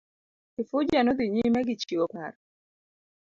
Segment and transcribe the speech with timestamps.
[0.55, 2.37] Kifuja nodhi nyime gichiwo paro.